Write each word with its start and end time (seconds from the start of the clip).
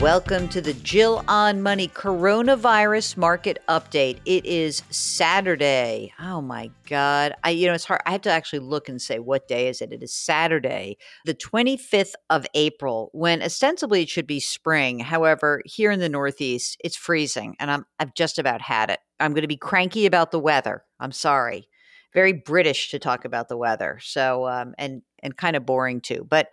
Welcome 0.00 0.48
to 0.50 0.60
the 0.60 0.74
Jill 0.74 1.24
on 1.26 1.60
Money 1.60 1.88
Coronavirus 1.88 3.16
Market 3.16 3.58
Update. 3.68 4.20
It 4.24 4.46
is 4.46 4.84
Saturday. 4.90 6.12
Oh 6.20 6.40
my 6.40 6.70
God. 6.88 7.34
I 7.42 7.50
you 7.50 7.66
know 7.66 7.74
it's 7.74 7.84
hard. 7.84 8.02
I 8.06 8.12
have 8.12 8.20
to 8.20 8.30
actually 8.30 8.60
look 8.60 8.88
and 8.88 9.02
say 9.02 9.18
what 9.18 9.48
day 9.48 9.66
is 9.66 9.82
it? 9.82 9.92
It 9.92 10.04
is 10.04 10.14
Saturday, 10.14 10.98
the 11.24 11.34
25th 11.34 12.12
of 12.30 12.46
April, 12.54 13.10
when 13.12 13.42
ostensibly 13.42 14.02
it 14.02 14.08
should 14.08 14.28
be 14.28 14.38
spring. 14.38 15.00
However, 15.00 15.62
here 15.64 15.90
in 15.90 15.98
the 15.98 16.08
Northeast, 16.08 16.76
it's 16.84 16.96
freezing 16.96 17.56
and 17.58 17.68
I'm 17.68 17.84
I've 17.98 18.14
just 18.14 18.38
about 18.38 18.62
had 18.62 18.90
it. 18.90 19.00
I'm 19.18 19.34
gonna 19.34 19.48
be 19.48 19.56
cranky 19.56 20.06
about 20.06 20.30
the 20.30 20.38
weather. 20.38 20.84
I'm 21.00 21.12
sorry. 21.12 21.68
Very 22.14 22.34
British 22.34 22.92
to 22.92 23.00
talk 23.00 23.24
about 23.24 23.48
the 23.48 23.56
weather. 23.56 23.98
So 24.00 24.46
um 24.46 24.76
and 24.78 25.02
and 25.24 25.36
kind 25.36 25.56
of 25.56 25.66
boring 25.66 26.00
too. 26.00 26.24
But 26.30 26.50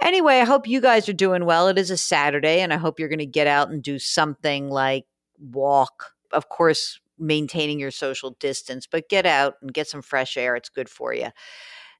Anyway, 0.00 0.40
I 0.40 0.44
hope 0.44 0.68
you 0.68 0.80
guys 0.80 1.08
are 1.08 1.14
doing 1.14 1.46
well. 1.46 1.68
It 1.68 1.78
is 1.78 1.90
a 1.90 1.96
Saturday, 1.96 2.60
and 2.60 2.72
I 2.72 2.76
hope 2.76 3.00
you're 3.00 3.08
going 3.08 3.18
to 3.18 3.26
get 3.26 3.46
out 3.46 3.70
and 3.70 3.82
do 3.82 3.98
something 3.98 4.68
like 4.68 5.06
walk. 5.38 6.12
Of 6.32 6.48
course, 6.48 7.00
maintaining 7.18 7.80
your 7.80 7.90
social 7.90 8.32
distance, 8.32 8.86
but 8.86 9.08
get 9.08 9.26
out 9.26 9.54
and 9.62 9.72
get 9.72 9.88
some 9.88 10.02
fresh 10.02 10.36
air. 10.36 10.54
It's 10.54 10.68
good 10.68 10.88
for 10.88 11.14
you. 11.14 11.28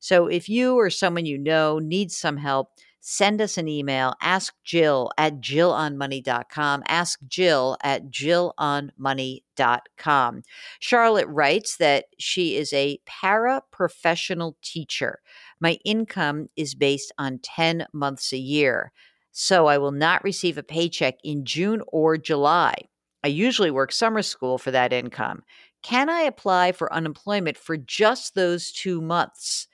So 0.01 0.27
if 0.27 0.49
you 0.49 0.77
or 0.77 0.91
someone 0.91 1.27
you 1.27 1.39
know 1.39 1.79
needs 1.79 2.17
some 2.17 2.37
help, 2.37 2.71
send 3.01 3.41
us 3.41 3.57
an 3.57 3.69
email. 3.69 4.15
Ask 4.21 4.55
Jill 4.65 5.13
at 5.17 5.41
jillonmoney.com. 5.41 6.83
Ask 6.89 7.21
Jill 7.27 7.77
at 7.83 8.11
jillonmoney.com. 8.11 10.43
Charlotte 10.81 11.29
writes 11.29 11.77
that 11.77 12.07
she 12.19 12.57
is 12.57 12.73
a 12.73 12.99
paraprofessional 13.09 14.55
teacher. 14.61 15.21
My 15.61 15.79
income 15.85 16.49
is 16.57 16.75
based 16.75 17.13
on 17.19 17.39
10 17.39 17.87
months 17.93 18.33
a 18.33 18.39
year. 18.39 18.93
So 19.33 19.67
I 19.67 19.79
will 19.79 19.93
not 19.93 20.25
receive 20.25 20.59
a 20.59 20.63
paycheck 20.63 21.17
in 21.23 21.45
June 21.45 21.83
or 21.89 22.17
July. 22.17 22.75
I 23.23 23.29
usually 23.29 23.71
work 23.71 23.93
summer 23.93 24.23
school 24.23 24.59
for 24.59 24.71
that 24.71 24.93
income. 24.93 25.43
Can 25.83 26.09
I 26.09 26.23
apply 26.23 26.73
for 26.73 26.93
unemployment 26.93 27.57
for 27.57 27.77
just 27.77 28.35
those 28.35 28.73
two 28.73 29.01
months? 29.01 29.69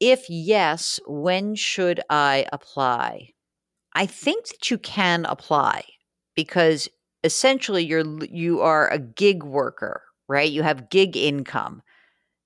If 0.00 0.26
yes, 0.28 1.00
when 1.06 1.54
should 1.54 2.00
I 2.08 2.46
apply? 2.52 3.30
I 3.94 4.06
think 4.06 4.46
that 4.48 4.70
you 4.70 4.78
can 4.78 5.24
apply 5.26 5.84
because 6.34 6.88
essentially 7.24 7.84
you're 7.84 8.24
you 8.24 8.60
are 8.60 8.88
a 8.88 8.98
gig 8.98 9.42
worker, 9.42 10.02
right? 10.28 10.50
You 10.50 10.62
have 10.62 10.90
gig 10.90 11.16
income 11.16 11.82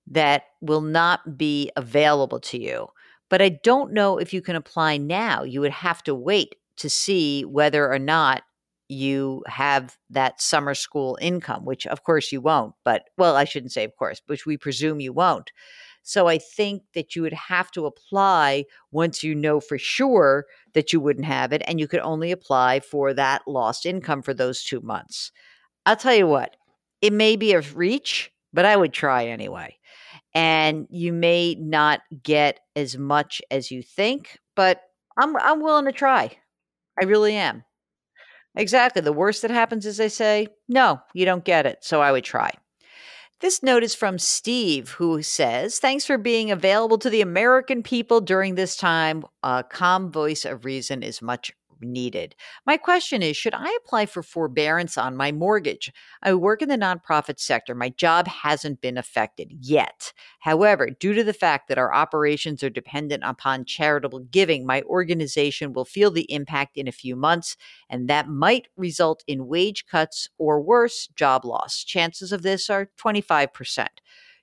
that 0.07 0.45
will 0.61 0.81
not 0.81 1.37
be 1.37 1.71
available 1.77 2.41
to 2.41 2.59
you. 2.59 2.89
But 3.31 3.41
I 3.43 3.49
don't 3.49 3.93
know 3.93 4.19
if 4.19 4.33
you 4.33 4.43
can 4.43 4.57
apply 4.57 4.97
now. 4.99 5.43
You 5.43 5.61
would 5.61 5.73
have 5.73 6.03
to 6.05 6.15
wait 6.15 6.57
to 6.77 6.91
see 6.91 7.45
whether 7.45 7.91
or 7.91 7.99
not 7.99 8.43
you 8.89 9.43
have 9.47 9.97
that 10.11 10.41
summer 10.41 10.75
school 10.75 11.19
income, 11.21 11.65
which 11.65 11.87
of 11.87 12.03
course 12.05 12.31
you 12.33 12.41
won't. 12.41 12.75
But, 12.85 13.05
well, 13.17 13.35
I 13.35 13.45
shouldn't 13.45 13.73
say 13.73 13.85
of 13.85 13.97
course, 13.97 14.21
which 14.27 14.45
we 14.47 14.57
presume 14.57 15.01
you 15.01 15.13
won't. 15.13 15.53
So 16.03 16.29
I 16.29 16.37
think 16.37 16.83
that 16.93 17.17
you 17.17 17.23
would 17.23 17.33
have 17.33 17.71
to 17.73 17.87
apply 17.87 18.67
once 18.93 19.25
you 19.25 19.35
know 19.35 19.59
for 19.59 19.79
sure 19.79 20.45
that 20.75 20.93
you 20.93 21.01
wouldn't 21.01 21.25
have 21.25 21.53
it, 21.53 21.63
and 21.67 21.81
you 21.81 21.89
could 21.89 22.01
only 22.01 22.31
apply 22.31 22.81
for 22.81 23.15
that 23.15 23.41
lost 23.47 23.87
income 23.87 24.21
for 24.21 24.35
those 24.35 24.63
two 24.63 24.83
months. 24.83 25.33
I'll 25.87 25.97
tell 25.97 26.15
you 26.15 26.27
what, 26.27 26.57
it 27.01 27.13
may 27.15 27.37
be 27.37 27.53
a 27.53 27.63
reach, 27.63 28.31
but 28.53 28.67
I 28.67 28.77
would 28.77 28.93
try 28.93 29.27
anyway 29.27 29.79
and 30.35 30.87
you 30.91 31.13
may 31.13 31.55
not 31.57 32.01
get 32.23 32.61
as 32.77 32.97
much 32.97 33.41
as 33.51 33.71
you 33.71 33.83
think, 33.83 34.39
but 34.57 34.83
I'm 35.17 35.37
I'm 35.37 35.61
willing 35.61 35.87
to 35.87 35.93
try. 35.93 36.31
I 37.01 37.05
really 37.05 37.35
am. 37.37 37.65
Exactly. 38.57 39.03
The 39.03 39.13
worst 39.13 39.43
that 39.43 39.51
happens 39.51 39.87
is 39.87 39.97
they 39.97 40.09
say, 40.09 40.49
"No, 40.69 41.01
you 41.13 41.25
don't 41.25 41.45
get 41.45 41.67
it." 41.67 41.79
So 41.83 42.01
I 42.01 42.13
would 42.13 42.25
try. 42.25 42.51
This 43.41 43.63
note 43.63 43.83
is 43.83 43.95
from 43.95 44.19
Steve, 44.19 44.91
who 44.93 45.23
says, 45.23 45.79
Thanks 45.79 46.07
for 46.07 46.17
being 46.17 46.51
available 46.51 46.97
to 46.99 47.11
the 47.11 47.21
American 47.21 47.83
people 47.83 48.21
during 48.21 48.55
this 48.55 48.77
time. 48.77 49.25
A 49.43 49.63
calm 49.63 50.11
voice 50.11 50.45
of 50.45 50.65
reason 50.65 51.03
is 51.03 51.21
much 51.21 51.53
needed. 51.81 52.35
My 52.67 52.77
question 52.77 53.23
is 53.23 53.37
Should 53.37 53.55
I 53.55 53.77
apply 53.83 54.07
for 54.07 54.23
forbearance 54.23 54.99
on 54.99 55.17
my 55.17 55.33
mortgage? 55.33 55.93
I 56.23 56.35
work 56.35 56.63
in 56.63 56.69
the 56.69 56.77
nonprofit 56.77 57.39
sector. 57.39 57.75
My 57.75 57.91
job 57.91 58.27
hasn't 58.27 58.81
been 58.81 58.99
affected 58.99 59.53
yet. 59.61 60.13
However, 60.41 60.91
due 60.91 61.15
to 61.15 61.25
the 61.25 61.33
fact 61.33 61.69
that 61.69 61.79
our 61.79 61.95
operations 61.95 62.63
are 62.63 62.71
dependent 62.71 63.23
upon 63.25 63.65
charitable 63.65 64.21
giving, 64.31 64.67
my 64.67 64.83
organization 64.83 65.73
will 65.73 65.85
feel 65.85 66.11
the 66.11 66.31
impact 66.33 66.77
in 66.77 66.89
a 66.89 66.93
few 66.93 67.17
months, 67.17 67.57
and 67.89 68.09
that 68.09 68.29
might 68.29 68.69
result 68.77 69.25
in 69.27 69.47
wage 69.47 69.87
cuts 69.87 70.29
or 70.39 70.61
worse, 70.61 71.09
job 71.17 71.45
loss. 71.45 71.85
Chances 71.85 72.33
of 72.33 72.43
this 72.43 72.71
are 72.71 72.91
25%. 72.99 73.89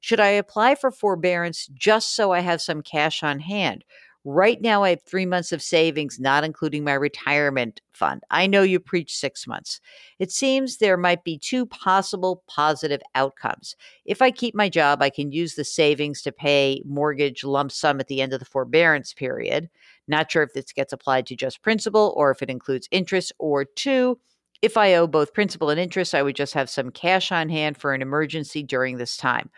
Should 0.02 0.20
I 0.20 0.30
apply 0.30 0.76
for 0.76 0.90
forbearance 0.92 1.68
just 1.68 2.16
so 2.16 2.32
I 2.32 2.40
have 2.40 2.60
some 2.60 2.82
cash 2.82 3.22
on 3.22 3.40
hand? 3.40 3.86
Right 4.24 4.62
now, 4.62 4.84
I 4.84 4.92
have 4.92 5.02
three 5.02 5.26
months 5.26 5.52
of 5.52 5.64
savings, 5.64 6.20
not 6.20 6.44
including 6.44 6.84
my 6.84 6.94
retirement 6.94 7.82
fund. 7.92 8.22
I 8.30 8.46
know 8.46 8.62
you 8.62 8.80
preach 8.80 9.16
six 9.16 9.48
months. 9.48 9.80
It 10.20 10.32
seems 10.32 10.78
there 10.78 10.96
might 10.98 11.24
be 11.24 11.40
two 11.40 11.66
possible 11.66 12.44
positive 12.48 13.02
outcomes. 13.16 13.76
If 14.06 14.22
I 14.22 14.30
keep 14.30 14.54
my 14.54 14.70
job, 14.70 15.02
I 15.02 15.10
can 15.10 15.32
use 15.32 15.56
the 15.56 15.64
savings 15.64 16.22
to 16.22 16.32
pay 16.32 16.84
mortgage 16.86 17.44
lump 17.44 17.72
sum 17.72 18.00
at 18.00 18.08
the 18.08 18.22
end 18.22 18.32
of 18.32 18.40
the 18.40 18.46
forbearance 18.46 19.12
period. 19.12 19.70
Not 20.08 20.32
sure 20.32 20.44
if 20.44 20.54
this 20.54 20.72
gets 20.72 20.94
applied 20.94 21.26
to 21.28 21.36
just 21.36 21.64
principal 21.64 22.14
or 22.16 22.30
if 22.30 22.44
it 22.44 22.50
includes 22.52 22.88
interest. 22.92 23.32
Or 23.40 23.66
two, 23.66 24.20
if 24.62 24.78
I 24.78 24.94
owe 24.94 25.08
both 25.08 25.34
principal 25.34 25.72
and 25.72 25.80
interest, 25.80 26.14
I 26.14 26.22
would 26.22 26.36
just 26.36 26.54
have 26.54 26.70
some 26.70 26.92
cash 26.92 27.32
on 27.32 27.50
hand 27.50 27.76
for 27.78 27.92
an 27.96 28.04
emergency 28.04 28.62
during 28.62 28.98
this 28.98 29.18
time. 29.18 29.50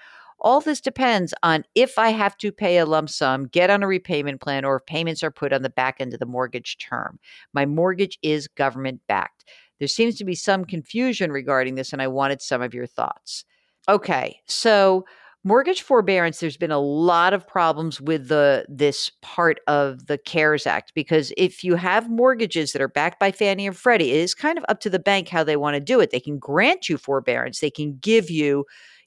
All 0.44 0.60
this 0.60 0.82
depends 0.82 1.34
on 1.42 1.64
if 1.74 1.98
I 1.98 2.10
have 2.10 2.38
to 2.40 2.52
pay 2.52 2.78
a 2.78 2.86
lump 2.86 3.10
sum, 3.10 3.46
get 3.46 3.70
on 3.70 3.82
a 3.82 3.88
repayment 3.88 4.42
plan, 4.42 4.66
or 4.66 4.76
if 4.76 4.86
payments 4.86 5.24
are 5.24 5.32
put 5.32 5.54
on 5.54 5.62
the 5.62 5.70
back 5.70 5.98
end 6.00 6.14
of 6.14 6.20
the 6.20 6.26
mortgage 6.26 6.78
term. 6.78 7.18
My 7.54 7.66
mortgage 7.66 8.20
is 8.22 8.48
government 8.48 9.02
backed. 9.08 9.46
There 9.80 9.88
seems 9.88 10.16
to 10.18 10.26
be 10.26 10.36
some 10.36 10.66
confusion 10.66 11.32
regarding 11.32 11.76
this, 11.76 11.94
and 11.94 12.02
I 12.02 12.08
wanted 12.08 12.42
some 12.42 12.62
of 12.62 12.74
your 12.74 12.88
thoughts. 12.88 13.46
Okay, 13.88 14.40
so 14.46 15.06
mortgage 15.46 15.82
forbearance 15.82 16.40
there's 16.40 16.56
been 16.56 16.72
a 16.72 16.80
lot 16.80 17.34
of 17.34 17.46
problems 17.46 18.00
with 18.00 18.30
the 18.30 18.66
this 18.70 19.12
part 19.22 19.60
of 19.68 20.08
the 20.08 20.18
cares 20.18 20.66
act 20.66 20.94
because 20.96 21.34
if 21.36 21.66
you 21.66 21.76
have 21.76 22.10
mortgages 22.10 22.72
that 22.72 22.82
are 22.82 22.88
backed 22.88 23.20
by 23.20 23.30
fannie 23.30 23.68
and 23.68 23.76
freddie 23.76 24.12
it 24.12 24.22
is 24.22 24.34
kind 24.34 24.58
of 24.58 24.64
up 24.70 24.80
to 24.80 24.90
the 24.90 25.00
bank 25.00 25.28
how 25.28 25.44
they 25.44 25.58
want 25.58 25.74
to 25.74 25.82
do 25.82 26.00
it 26.00 26.12
they 26.12 26.20
can 26.20 26.40
grant 26.40 26.88
you 26.88 26.98
forbearance 26.98 27.60
they 27.60 27.70
can 27.70 27.98
give 28.00 28.30
you 28.30 28.64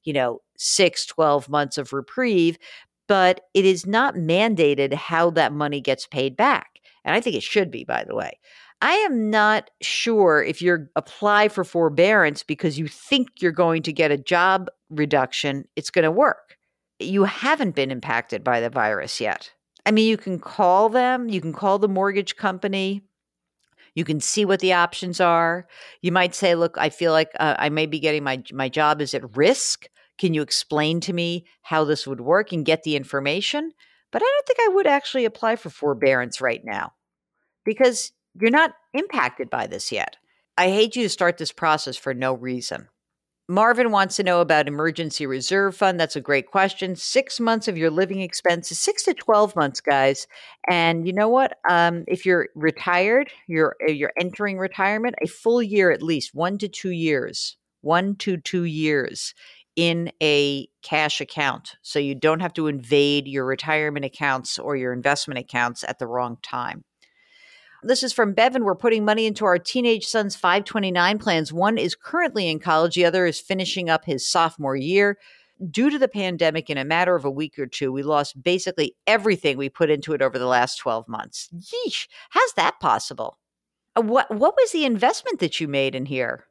you 0.07 0.13
know, 0.13 0.41
six, 0.57 1.07
12 1.07 1.49
months 1.49 1.79
of 1.79 1.93
reprieve, 1.93 2.59
but 3.09 3.43
it 3.55 3.65
is 3.65 3.87
not 3.87 4.15
mandated 4.15 4.93
how 4.95 5.31
that 5.31 5.53
money 5.53 5.81
gets 5.81 6.07
paid 6.07 6.37
back. 6.37 6.81
And 7.05 7.15
I 7.15 7.21
think 7.21 7.37
it 7.37 7.43
should 7.43 7.71
be, 7.71 7.85
by 7.85 8.05
the 8.05 8.15
way. 8.15 8.39
I 8.83 8.93
am 8.93 9.31
not 9.31 9.71
sure 9.81 10.43
if 10.43 10.61
you 10.61 10.87
apply 10.97 11.49
for 11.49 11.65
forbearance 11.65 12.43
because 12.43 12.79
you 12.79 12.89
think 12.89 13.29
you're 13.41 13.53
going 13.53 13.83
to 13.85 13.93
get 13.93 14.11
a 14.11 14.19
job 14.19 14.69
reduction, 14.91 15.67
it's 15.77 15.91
going 15.91 16.05
to 16.05 16.11
work. 16.11 16.57
You 16.99 17.25
haven't 17.25 17.75
been 17.75 17.91
impacted 17.91 18.45
by 18.45 18.61
the 18.61 18.71
virus 18.71 19.21
yet. 19.21 19.53
I 19.87 19.93
mean, 19.93 20.09
you 20.09 20.17
can 20.17 20.39
call 20.39 20.89
them, 20.89 21.29
you 21.29 21.41
can 21.41 21.53
call 21.53 21.79
the 21.79 21.89
mortgage 21.89 22.37
company, 22.37 23.03
you 23.97 24.05
can 24.05 24.21
see 24.21 24.45
what 24.45 24.61
the 24.61 24.75
options 24.75 25.21
are. 25.21 25.67
You 26.03 26.13
might 26.13 26.35
say, 26.35 26.55
"Look, 26.55 26.77
I 26.79 26.91
feel 26.91 27.13
like 27.13 27.31
uh, 27.41 27.55
I 27.59 27.71
may 27.71 27.87
be 27.87 27.99
getting 27.99 28.23
my 28.23 28.43
my 28.53 28.69
job 28.69 29.01
is 29.01 29.15
at 29.15 29.37
risk. 29.37 29.89
Can 30.19 30.35
you 30.35 30.43
explain 30.43 31.01
to 31.01 31.13
me 31.13 31.47
how 31.63 31.85
this 31.85 32.07
would 32.07 32.21
work 32.21 32.53
and 32.53 32.65
get 32.65 32.83
the 32.83 32.97
information? 32.97 33.73
But 34.13 34.23
I 34.23 34.25
don't 34.25 34.47
think 34.47 34.59
I 34.63 34.75
would 34.75 34.87
actually 34.87 35.25
apply 35.25 35.57
for 35.57 35.71
forbearance 35.71 36.41
right 36.41 36.63
now 36.65 36.93
because 37.65 38.13
you're 38.41 38.51
not 38.51 38.73
impacted 38.95 39.51
by 39.51 39.67
this 39.67 39.93
yet. 39.93 40.17
I 40.57 40.69
hate 40.71 40.97
you 40.97 41.03
to 41.03 41.09
start 41.09 41.39
this 41.39 41.53
process 41.53 41.97
for 41.97 42.15
no 42.15 42.33
reason. 42.33 42.89
Marvin 43.49 43.93
wants 43.93 44.17
to 44.17 44.25
know 44.25 44.41
about 44.41 44.67
emergency 44.67 45.25
reserve 45.25 45.77
fund. 45.77 46.01
That's 46.01 46.17
a 46.17 46.21
great 46.21 46.51
question. 46.51 46.97
Six 46.97 47.39
months 47.39 47.69
of 47.69 47.79
your 47.79 47.91
living 47.91 48.21
expenses, 48.21 48.79
six 48.79 49.05
to 49.05 49.15
twelve 49.15 49.55
months, 49.55 49.81
guys. 49.81 50.27
And 50.69 51.07
you 51.07 51.13
know 51.13 51.29
what? 51.29 51.59
Um, 51.69 52.05
if 52.09 52.27
you're 52.27 52.49
retired, 52.57 53.31
you're 53.47 53.77
uh, 53.89 53.93
you're 53.93 54.13
entering 54.19 54.59
retirement, 54.59 55.15
a 55.23 55.29
full 55.29 55.63
year 55.63 55.93
at 55.93 56.03
least, 56.03 56.35
one 56.35 56.59
to 56.59 56.69
two 56.69 56.91
years, 56.91 57.57
one 57.83 58.17
to 58.17 58.37
two 58.37 58.65
years 58.65 59.33
in 59.77 60.11
a 60.23 60.67
cash 60.83 61.21
account. 61.21 61.77
So 61.83 61.99
you 61.99 62.15
don't 62.15 62.41
have 62.41 62.55
to 62.55 62.67
invade 62.67 63.29
your 63.29 63.45
retirement 63.45 64.05
accounts 64.05 64.59
or 64.59 64.75
your 64.75 64.93
investment 64.93 65.39
accounts 65.39 65.85
at 65.85 65.99
the 65.99 66.07
wrong 66.07 66.39
time. 66.43 66.85
This 67.83 68.03
is 68.03 68.13
from 68.13 68.33
Bevan. 68.33 68.65
We're 68.65 68.75
putting 68.75 69.05
money 69.05 69.27
into 69.27 69.45
our 69.45 69.59
teenage 69.59 70.07
son's 70.07 70.35
529 70.35 71.19
plans. 71.19 71.53
One 71.53 71.79
is 71.79 71.95
currently 71.95 72.49
in 72.49 72.59
college, 72.59 72.95
the 72.95 73.05
other 73.05 73.27
is 73.27 73.39
finishing 73.39 73.89
up 73.89 74.05
his 74.05 74.27
sophomore 74.27 74.77
year. 74.77 75.19
Due 75.71 75.89
to 75.89 75.99
the 75.99 76.09
pandemic, 76.09 76.69
in 76.69 76.77
a 76.77 76.85
matter 76.85 77.15
of 77.15 77.25
a 77.25 77.31
week 77.31 77.59
or 77.59 77.67
two, 77.67 77.91
we 77.91 78.03
lost 78.03 78.43
basically 78.43 78.95
everything 79.07 79.57
we 79.57 79.71
put 79.71 79.89
into 79.89 80.13
it 80.13 80.21
over 80.21 80.39
the 80.39 80.47
last 80.47 80.77
12 80.77 81.09
months. 81.09 81.49
Yeesh, 81.55 82.09
how's 82.31 82.53
that 82.55 82.79
possible? 82.81 83.39
Uh, 83.97 84.03
What 84.03 84.31
what 84.35 84.55
was 84.57 84.73
the 84.73 84.85
investment 84.85 85.41
that 85.41 85.61
you 85.61 85.69
made 85.69 85.95
in 85.95 86.07
here? 86.07 86.47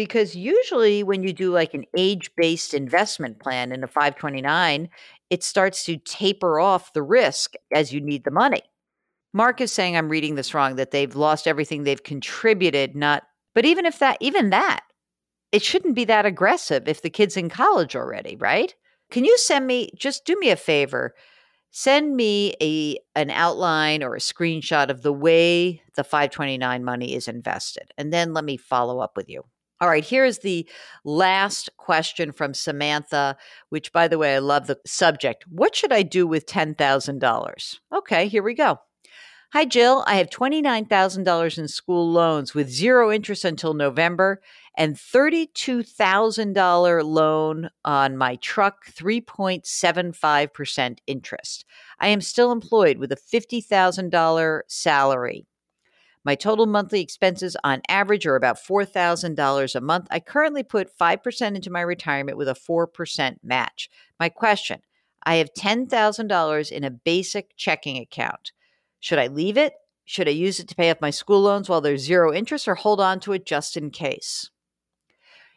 Because 0.00 0.34
usually 0.34 1.02
when 1.02 1.22
you 1.22 1.34
do 1.34 1.52
like 1.52 1.74
an 1.74 1.84
age-based 1.94 2.72
investment 2.72 3.38
plan 3.38 3.70
in 3.70 3.84
a 3.84 3.86
529, 3.86 4.88
it 5.28 5.44
starts 5.44 5.84
to 5.84 5.98
taper 5.98 6.58
off 6.58 6.94
the 6.94 7.02
risk 7.02 7.52
as 7.74 7.92
you 7.92 8.00
need 8.00 8.24
the 8.24 8.30
money. 8.30 8.62
Mark 9.34 9.60
is 9.60 9.70
saying 9.70 9.98
I'm 9.98 10.08
reading 10.08 10.36
this 10.36 10.54
wrong 10.54 10.76
that 10.76 10.90
they've 10.90 11.14
lost 11.14 11.46
everything 11.46 11.82
they've 11.82 12.02
contributed, 12.02 12.96
not 12.96 13.24
but 13.54 13.66
even 13.66 13.84
if 13.84 13.98
that 13.98 14.16
even 14.20 14.48
that, 14.48 14.80
it 15.52 15.62
shouldn't 15.62 15.94
be 15.94 16.06
that 16.06 16.24
aggressive 16.24 16.88
if 16.88 17.02
the 17.02 17.10
kid's 17.10 17.36
in 17.36 17.50
college 17.50 17.94
already, 17.94 18.36
right? 18.36 18.74
Can 19.10 19.26
you 19.26 19.36
send 19.36 19.66
me 19.66 19.90
just 19.98 20.24
do 20.24 20.34
me 20.40 20.48
a 20.48 20.56
favor? 20.56 21.14
Send 21.72 22.16
me 22.16 22.54
a 22.62 22.96
an 23.14 23.28
outline 23.28 24.02
or 24.02 24.14
a 24.14 24.18
screenshot 24.18 24.88
of 24.88 25.02
the 25.02 25.12
way 25.12 25.82
the 25.94 26.04
529 26.04 26.82
money 26.82 27.14
is 27.14 27.28
invested 27.28 27.92
and 27.98 28.10
then 28.10 28.32
let 28.32 28.46
me 28.46 28.56
follow 28.56 29.00
up 29.00 29.14
with 29.14 29.28
you. 29.28 29.44
All 29.80 29.88
right, 29.88 30.04
here's 30.04 30.40
the 30.40 30.68
last 31.04 31.70
question 31.78 32.32
from 32.32 32.52
Samantha, 32.52 33.38
which 33.70 33.94
by 33.94 34.08
the 34.08 34.18
way, 34.18 34.34
I 34.34 34.40
love 34.40 34.66
the 34.66 34.78
subject. 34.84 35.46
What 35.48 35.74
should 35.74 35.90
I 35.90 36.02
do 36.02 36.26
with 36.26 36.44
$10,000? 36.44 37.78
Okay, 37.90 38.28
here 38.28 38.42
we 38.42 38.52
go. 38.52 38.78
Hi, 39.54 39.64
Jill. 39.64 40.04
I 40.06 40.16
have 40.16 40.28
$29,000 40.28 41.58
in 41.58 41.66
school 41.66 42.12
loans 42.12 42.54
with 42.54 42.68
zero 42.68 43.10
interest 43.10 43.44
until 43.44 43.74
November 43.74 44.40
and 44.76 44.96
$32,000 44.96 47.04
loan 47.04 47.70
on 47.84 48.16
my 48.16 48.36
truck, 48.36 48.86
3.75% 48.92 50.98
interest. 51.06 51.64
I 51.98 52.08
am 52.08 52.20
still 52.20 52.52
employed 52.52 52.98
with 52.98 53.10
a 53.12 53.16
$50,000 53.16 54.60
salary. 54.68 55.46
My 56.24 56.34
total 56.34 56.66
monthly 56.66 57.00
expenses 57.00 57.56
on 57.64 57.80
average 57.88 58.26
are 58.26 58.36
about 58.36 58.58
$4,000 58.58 59.74
a 59.74 59.80
month. 59.80 60.06
I 60.10 60.20
currently 60.20 60.62
put 60.62 60.96
5% 60.96 61.56
into 61.56 61.70
my 61.70 61.80
retirement 61.80 62.36
with 62.36 62.48
a 62.48 62.54
4% 62.54 63.36
match. 63.42 63.88
My 64.18 64.28
question 64.28 64.82
I 65.22 65.36
have 65.36 65.52
$10,000 65.54 66.72
in 66.72 66.84
a 66.84 66.90
basic 66.90 67.56
checking 67.56 67.98
account. 67.98 68.52
Should 69.00 69.18
I 69.18 69.28
leave 69.28 69.56
it? 69.56 69.74
Should 70.04 70.28
I 70.28 70.32
use 70.32 70.58
it 70.60 70.68
to 70.68 70.74
pay 70.74 70.90
off 70.90 71.00
my 71.00 71.10
school 71.10 71.40
loans 71.40 71.68
while 71.68 71.80
there's 71.80 72.02
zero 72.02 72.32
interest 72.32 72.66
or 72.66 72.74
hold 72.74 73.00
on 73.00 73.20
to 73.20 73.32
it 73.32 73.46
just 73.46 73.76
in 73.76 73.90
case? 73.90 74.50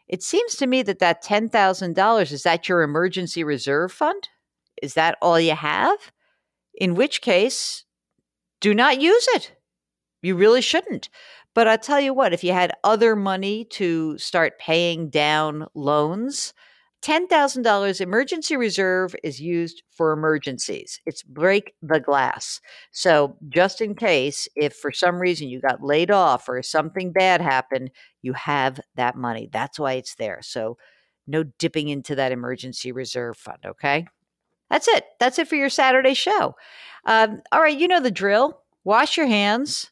It 0.07 0.21
seems 0.21 0.55
to 0.57 0.67
me 0.67 0.81
that 0.83 0.99
that 0.99 1.23
$10,000 1.23 2.31
is 2.31 2.43
that 2.43 2.69
your 2.69 2.83
emergency 2.83 3.43
reserve 3.43 3.91
fund? 3.91 4.29
Is 4.81 4.93
that 4.93 5.17
all 5.21 5.39
you 5.39 5.55
have? 5.55 6.11
In 6.75 6.95
which 6.95 7.21
case, 7.21 7.85
do 8.59 8.73
not 8.73 9.01
use 9.01 9.27
it. 9.29 9.55
You 10.23 10.35
really 10.35 10.61
shouldn't. 10.61 11.09
But 11.53 11.67
I'll 11.67 11.77
tell 11.77 11.99
you 11.99 12.13
what, 12.13 12.33
if 12.33 12.43
you 12.43 12.53
had 12.53 12.73
other 12.83 13.15
money 13.15 13.65
to 13.65 14.17
start 14.17 14.57
paying 14.57 15.09
down 15.09 15.67
loans, 15.75 16.53
$10,000 17.03 17.99
emergency 18.01 18.55
reserve 18.55 19.13
is 19.23 19.41
used 19.41 19.83
for 19.91 20.13
emergencies. 20.13 21.01
It's 21.05 21.21
break 21.21 21.75
the 21.81 21.99
glass. 21.99 22.61
So, 22.91 23.35
just 23.49 23.81
in 23.81 23.93
case, 23.93 24.47
if 24.55 24.73
for 24.73 24.91
some 24.91 25.19
reason 25.19 25.49
you 25.49 25.59
got 25.59 25.83
laid 25.83 26.09
off 26.09 26.47
or 26.47 26.63
something 26.63 27.11
bad 27.11 27.41
happened, 27.41 27.91
you 28.21 28.31
have 28.33 28.79
that 28.95 29.17
money. 29.17 29.49
That's 29.51 29.77
why 29.77 29.93
it's 29.93 30.15
there. 30.15 30.39
So, 30.41 30.77
no 31.27 31.43
dipping 31.43 31.89
into 31.89 32.15
that 32.15 32.31
emergency 32.31 32.93
reserve 32.93 33.35
fund, 33.37 33.59
okay? 33.65 34.07
That's 34.69 34.87
it. 34.87 35.05
That's 35.19 35.39
it 35.39 35.47
for 35.49 35.55
your 35.55 35.69
Saturday 35.69 36.13
show. 36.13 36.55
Um, 37.05 37.41
all 37.51 37.61
right, 37.61 37.77
you 37.77 37.87
know 37.87 37.99
the 38.01 38.11
drill. 38.11 38.61
Wash 38.85 39.17
your 39.17 39.27
hands, 39.27 39.91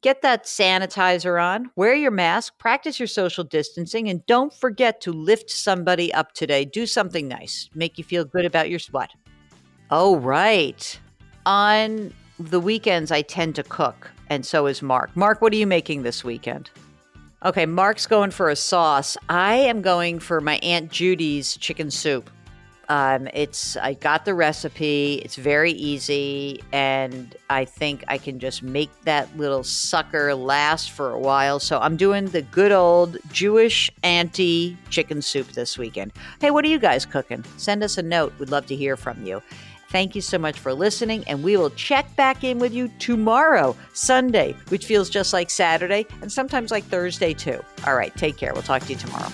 Get 0.00 0.22
that 0.22 0.44
sanitizer 0.44 1.42
on, 1.42 1.70
wear 1.76 1.94
your 1.94 2.10
mask, 2.10 2.56
practice 2.58 2.98
your 2.98 3.06
social 3.06 3.44
distancing, 3.44 4.08
and 4.08 4.24
don't 4.24 4.52
forget 4.52 5.02
to 5.02 5.12
lift 5.12 5.50
somebody 5.50 6.12
up 6.14 6.32
today. 6.32 6.64
Do 6.64 6.86
something 6.86 7.28
nice, 7.28 7.68
make 7.74 7.98
you 7.98 8.04
feel 8.04 8.24
good 8.24 8.46
about 8.46 8.70
your 8.70 8.80
what? 8.90 9.10
Oh, 9.90 10.16
right. 10.16 10.98
On 11.44 12.12
the 12.38 12.58
weekends, 12.58 13.12
I 13.12 13.20
tend 13.20 13.54
to 13.56 13.62
cook, 13.62 14.10
and 14.30 14.46
so 14.46 14.66
is 14.66 14.80
Mark. 14.80 15.14
Mark, 15.14 15.42
what 15.42 15.52
are 15.52 15.56
you 15.56 15.66
making 15.66 16.04
this 16.04 16.24
weekend? 16.24 16.70
Okay, 17.44 17.66
Mark's 17.66 18.06
going 18.06 18.30
for 18.30 18.48
a 18.48 18.56
sauce. 18.56 19.18
I 19.28 19.56
am 19.56 19.82
going 19.82 20.20
for 20.20 20.40
my 20.40 20.56
Aunt 20.62 20.90
Judy's 20.90 21.58
chicken 21.58 21.90
soup. 21.90 22.30
Um, 22.88 23.28
it's 23.32 23.76
I 23.76 23.94
got 23.94 24.24
the 24.24 24.34
recipe. 24.34 25.22
It's 25.24 25.36
very 25.36 25.72
easy, 25.72 26.62
and 26.72 27.34
I 27.48 27.64
think 27.64 28.04
I 28.08 28.18
can 28.18 28.38
just 28.38 28.62
make 28.62 28.90
that 29.02 29.34
little 29.36 29.64
sucker 29.64 30.34
last 30.34 30.90
for 30.90 31.10
a 31.10 31.18
while. 31.18 31.60
So 31.60 31.78
I'm 31.78 31.96
doing 31.96 32.26
the 32.26 32.42
good 32.42 32.72
old 32.72 33.16
Jewish 33.32 33.90
auntie 34.02 34.76
chicken 34.90 35.22
soup 35.22 35.48
this 35.48 35.78
weekend. 35.78 36.12
Hey, 36.40 36.50
what 36.50 36.64
are 36.64 36.68
you 36.68 36.78
guys 36.78 37.06
cooking? 37.06 37.44
Send 37.56 37.82
us 37.82 37.98
a 37.98 38.02
note. 38.02 38.32
We'd 38.38 38.50
love 38.50 38.66
to 38.66 38.76
hear 38.76 38.96
from 38.96 39.24
you. 39.24 39.42
Thank 39.92 40.14
you 40.14 40.22
so 40.22 40.38
much 40.38 40.58
for 40.58 40.72
listening, 40.72 41.22
and 41.26 41.44
we 41.44 41.58
will 41.58 41.68
check 41.70 42.16
back 42.16 42.44
in 42.44 42.58
with 42.58 42.72
you 42.72 42.88
tomorrow, 42.98 43.76
Sunday, 43.92 44.56
which 44.70 44.86
feels 44.86 45.10
just 45.10 45.34
like 45.34 45.50
Saturday 45.50 46.06
and 46.22 46.32
sometimes 46.32 46.70
like 46.70 46.84
Thursday 46.84 47.34
too. 47.34 47.62
All 47.86 47.94
right, 47.94 48.14
take 48.16 48.38
care. 48.38 48.54
We'll 48.54 48.62
talk 48.62 48.82
to 48.82 48.88
you 48.88 48.98
tomorrow. 48.98 49.30